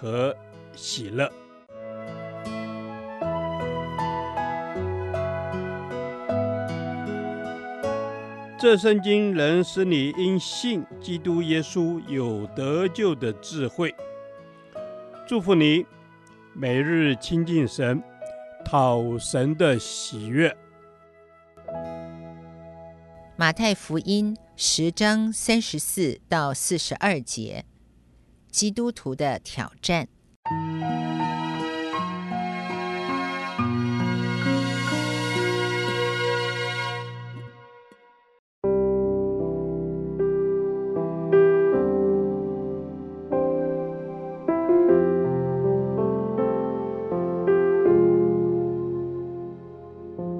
[0.00, 0.36] 和
[0.74, 1.30] 喜乐。
[8.58, 13.94] 这圣经能使你因信基督耶稣有得救的智慧。
[15.26, 15.84] 祝福你，
[16.54, 18.02] 每日亲近神，
[18.64, 20.56] 讨神的喜悦。
[23.36, 27.66] 马太福音十章三十四到四十二节，
[28.56, 30.08] 基督徒的挑战。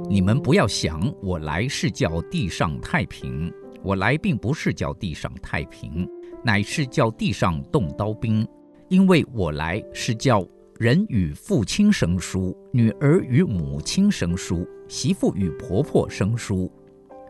[0.08, 6.08] 你们不要想我来是叫地上太平，我来并不是叫地上太平，
[6.46, 8.46] 乃是叫地上动刀兵。
[8.88, 10.46] 因为我来是叫
[10.78, 16.70] 人与父亲生疏，女儿与母亲生疏，媳妇与婆婆生疏。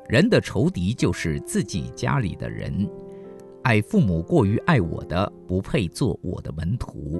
[0.06, 2.86] 人的仇敌就是自己家里的人。
[3.62, 7.18] 爱父母过于爱我的，不配做我的门徒；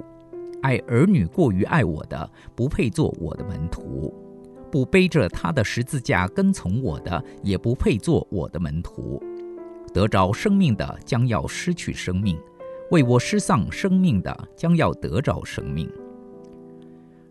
[0.61, 4.13] 爱儿女过于爱我的，不配做我的门徒。
[4.71, 9.19] 不背着他的十字架跟从我的，也不配做我的门徒。
[9.97, 12.37] 得着生命的将要失去生命，
[12.91, 15.89] 为我失丧生命的将要得着生命。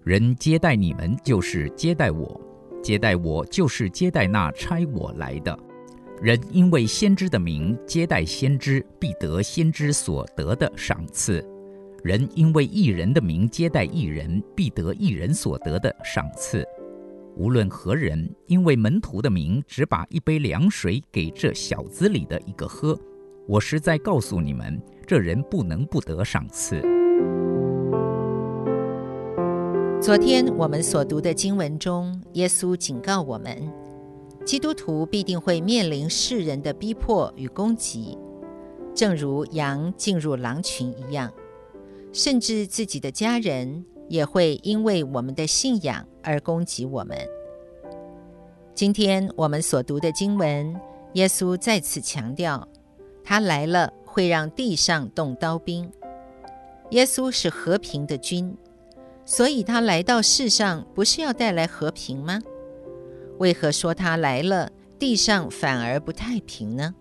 [0.02, 2.26] 人接待你们，就是接待我；
[2.82, 5.56] 接待我，就是接待那差我来的。
[6.20, 11.40] 人因为先知的名接待先知，必得先知所得的赏赐；
[12.02, 16.66] 人因为义人的名接待义人，必得义人所得的赏赐。
[17.36, 22.98] 无论何人，因为门徒的名，只把一杯凉水给这小子里的一个喝，
[23.46, 26.80] 我实在告诉你们，这人不能不得赏赐。
[30.00, 33.70] 昨天我们所读的经文中，耶稣警告我们，
[34.44, 38.16] 基督徒必定会面临世人的逼迫与攻击，
[38.94, 41.30] 正如羊进入狼群一样，
[42.14, 43.84] 甚至自己的家人。
[44.08, 47.16] 也会因为我们的信仰而攻击我们。
[48.74, 50.78] 今天我们所读的经文，
[51.14, 52.68] 耶稣再次强调，
[53.24, 55.90] 他来了会让地上动刀兵。
[56.90, 58.56] 耶稣是和平的君，
[59.24, 62.40] 所以他来到世上不是要带来和平吗？
[63.38, 66.94] 为何说他来了，地上反而不太平呢？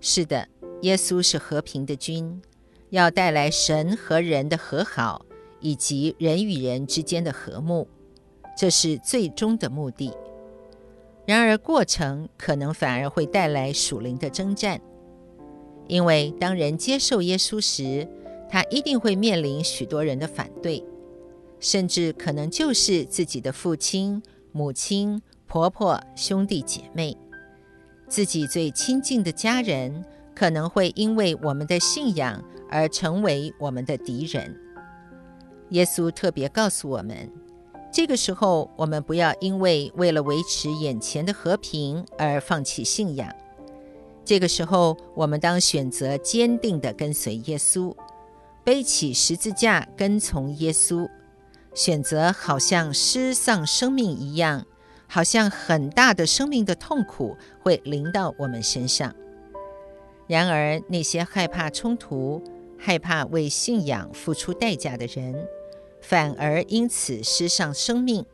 [0.00, 0.46] 是的，
[0.82, 2.42] 耶稣是和平的君，
[2.90, 5.24] 要带来神和人的和好。
[5.60, 7.88] 以及人与人之间的和睦，
[8.56, 10.12] 这是最终的目的。
[11.26, 14.80] 然而，过程可能反而会带来属灵的征战，
[15.88, 18.06] 因为当人接受耶稣时，
[18.48, 20.84] 他一定会面临许多人的反对，
[21.58, 27.16] 甚至可能就是自己的父亲、母亲、婆婆、兄弟姐妹，
[28.06, 32.40] 自己最亲近的家人，可能会因为我们的信仰
[32.70, 34.56] 而成为我们的敌人。
[35.70, 37.30] 耶稣特别告诉我们，
[37.92, 43.28] 这个时候我们不要因为为了维持眼前的和平而放弃信仰。
[44.24, 47.94] 这个时候，我们当选择坚定地跟随耶稣，
[48.64, 51.08] 背起十字架跟从耶稣，
[51.74, 54.66] 选择好像失丧生命一样，
[55.06, 59.14] 好像很大的生命的痛苦会临到我们身上。
[60.26, 62.42] 然而，那些害怕冲突，
[62.76, 65.46] 害怕为信仰付出代价的人，
[66.08, 68.24] 反而因此失上生命。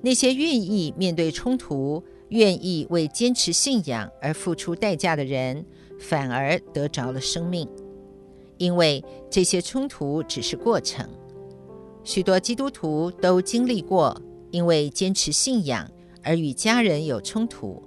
[0.00, 5.64] 那些愿意面对冲突、愿意为坚持信仰而付出代价的人，
[6.00, 7.68] 反而得着了生命。
[8.58, 11.08] 因为这些冲突只是过程。
[12.02, 14.20] 许多基督徒都经历过，
[14.50, 15.88] 因为坚持信仰
[16.24, 17.80] 而与家人有冲突，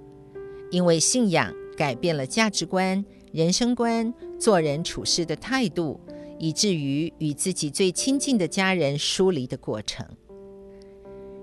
[0.70, 6.00] 因为信仰改变了价值观、人生观、做人处事的态度。
[6.38, 10.06] 以至于与自己最亲近的家人疏离的过程。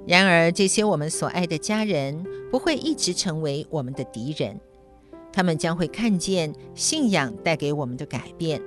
[0.05, 4.59] 然而，这些我们所爱的家人不会一直成为我们的敌人，
[5.31, 8.61] 他们将会看见信仰带给我们的改变，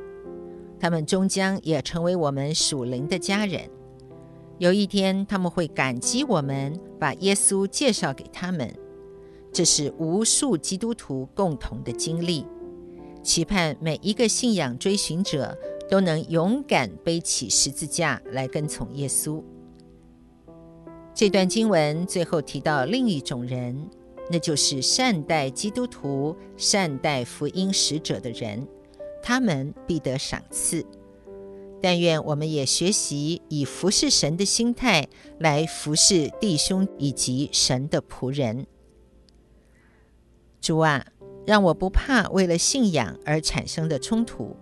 [0.81, 3.69] 他们终将也成为我们属灵的家人。
[4.59, 8.75] 有一天，他们会感激我们把耶稣介绍给他们。
[9.53, 12.47] 这是无数基督徒共同的经历。
[13.23, 15.57] 期盼每一个信仰追寻者
[15.89, 19.43] 都能勇敢背起十字架来跟从耶稣。
[21.15, 23.89] 这段经文最后提到另一种人，
[24.31, 28.67] 那就是善待基督徒、善待福音使者的人，
[29.23, 30.85] 他们必得赏赐。
[31.81, 35.07] 但愿我们也学习以服侍神的心态
[35.39, 38.67] 来服侍弟兄以及神的仆人。
[40.61, 41.07] 主啊，
[41.47, 44.57] 让我不怕为了信仰而产生的冲突，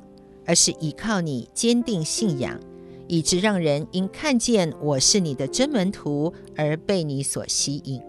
[0.46, 2.58] 而是依靠你坚定信仰。
[3.06, 8.00] 以致让人因看见我是你的真门徒而被你所吸引。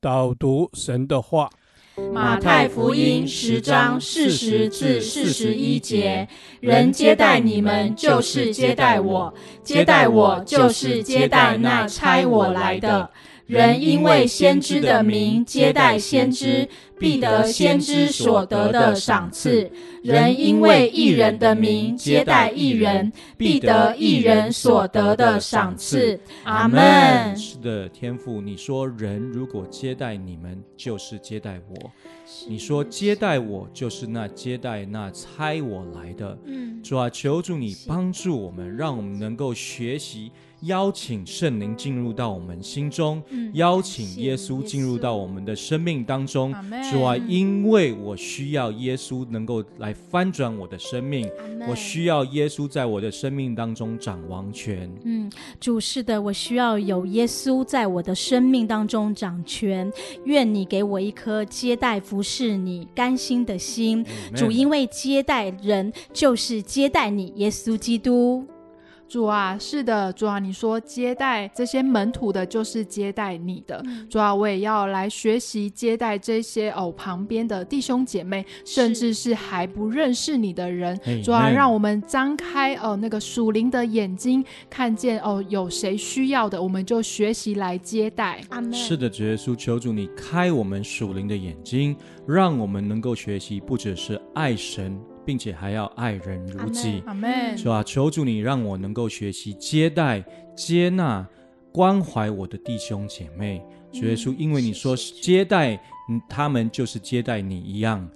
[0.00, 1.50] 导读神的话。
[2.14, 6.28] 马太福音十章四十至四十一节：
[6.60, 9.34] 人接待你们，就是接待我；
[9.64, 13.10] 接待我，就是接待那差我来的。
[13.46, 16.68] 人因为先知的名接待先知，
[16.98, 19.68] 必得先知所得的赏赐；
[20.02, 26.18] 人因为一人的名接待一人，必得一人所得的赏赐。
[26.44, 27.36] 阿门。
[27.36, 31.90] 是的，天父，你说人如果接待你们，就是接待我；
[32.48, 36.38] 你说接待我，就是那接待那差我来的。
[36.44, 40.30] 嗯，主啊，求主你帮助我们，让我们能够学习。
[40.60, 46.54] 邀请圣灵进入到我们心中，嗯、邀请耶稣进入到我们的生命当中。
[46.90, 51.28] 主啊，因为我需要耶稣能够来翻转我的生命，
[51.68, 54.90] 我需要耶稣在我的生命当中掌王权。
[55.04, 59.90] 嗯，主是的，我需要有耶稣在我的生命当中掌权。
[60.24, 64.04] 愿你给我一颗接待服侍你甘心的心。
[64.34, 68.46] 主，因为接待人就是接待你，耶稣基督。
[69.06, 73.80] 主啊，是的，主啊，你说接待这些门徒的，就是接待你的。
[73.86, 80.98] 嗯、主啊，我也要来学习接待这些哦旁边的弟兄姐妹，甚至是还不认识你的人。
[81.22, 88.40] 主啊，让我们张开哦那个属灵的眼睛，看见哦有谁需要的，我们就学习来接待。
[88.48, 88.72] 阿门。
[88.72, 91.94] 是的，主耶稣，求主你开我们属灵的眼睛，
[92.26, 94.98] 让我们能够学习，不只是爱神。
[95.24, 97.56] 并且还要爱人如己，阿门。
[97.56, 97.82] 是吧？
[97.82, 100.24] 求主你让我能够学习接待、
[100.56, 101.26] 接纳、
[101.72, 103.62] 关怀我的弟兄姐妹。
[103.92, 105.80] 主耶稣，因为你说接待
[106.28, 108.08] 他们就是接待你一样，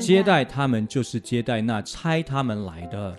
[0.00, 3.16] 接待他们就是接待那差他们来的。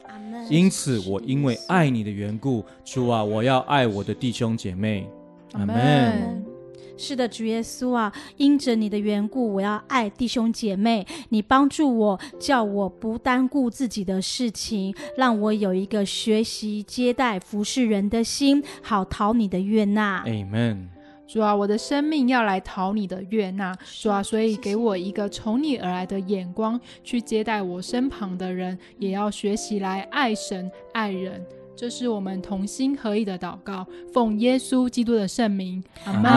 [0.49, 5.09] 因此，我因为爱你的缘故，主啊，我要爱我的弟兄姐妹。
[5.51, 6.48] 阿门。
[6.97, 11.07] 是的，主耶稣啊，因着你的缘故，我要爱弟兄姐妹。
[11.29, 20.23] 你帮助我，叫我不单顾自己的事情，让我有一个学习、接待、服侍人的心，好讨你的悦纳。
[20.25, 20.87] Amen。
[21.25, 23.73] 主啊，我的生命要来讨你的悦纳。
[24.01, 31.45] 主啊，所以给我一个从你而来的眼光，去接待我身旁的人，也要学习来爱神、爱人。
[31.79, 36.29] 这是我们同心合意的祷告，奉耶稣基督的圣名，阿门。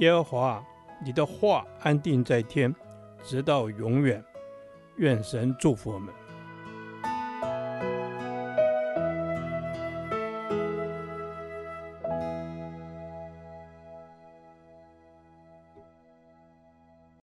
[0.00, 0.62] 耶和华，
[1.02, 2.74] 你的话安定在天，
[3.22, 4.22] 直到永远。
[4.98, 6.12] 愿神祝福我们。